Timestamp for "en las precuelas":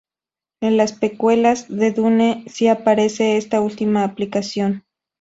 0.63-1.67